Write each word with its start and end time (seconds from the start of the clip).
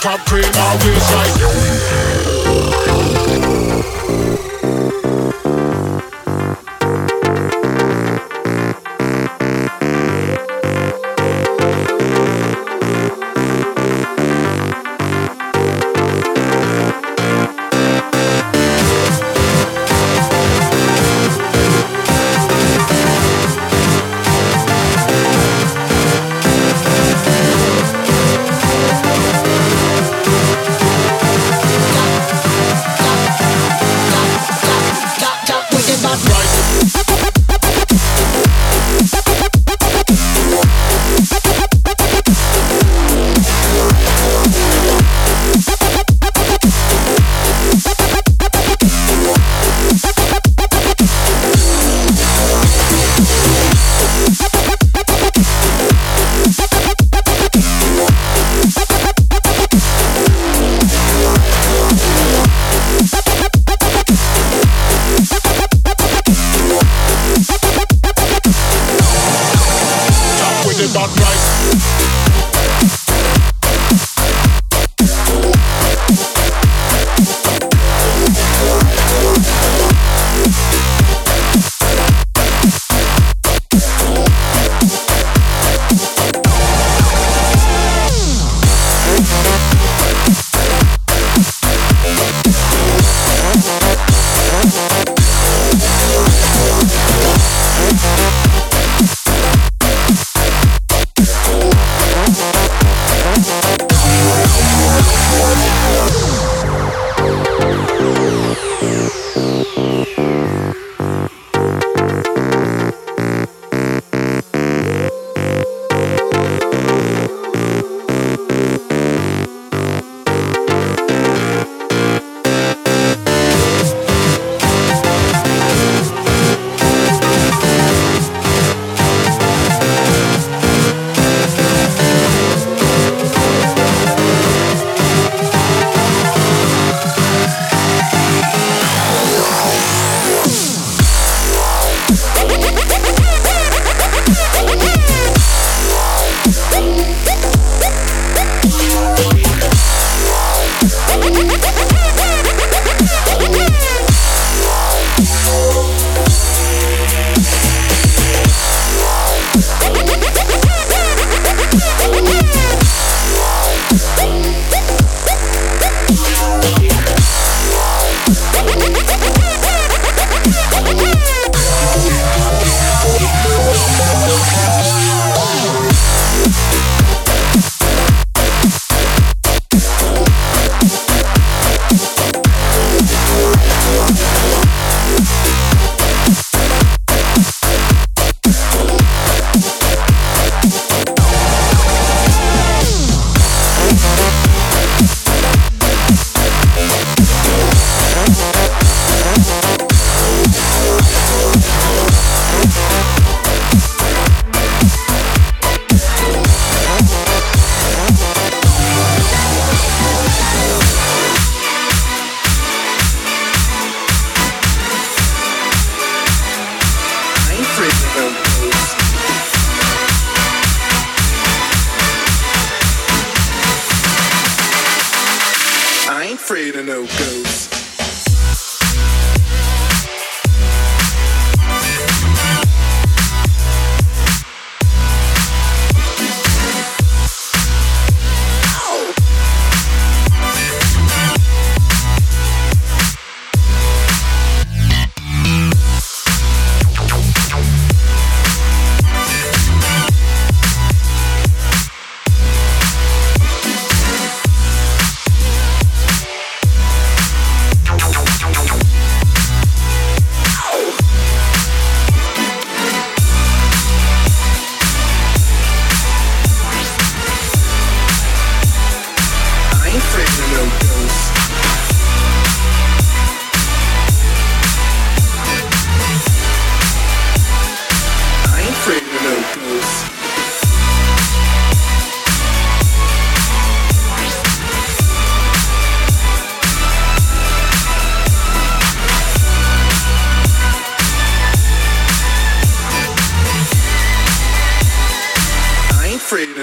Crop, 0.00 0.18
cream 0.20 0.44
always 0.56 1.12
right. 1.12 1.69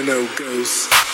No 0.02 0.28
ghosts. 0.36 1.07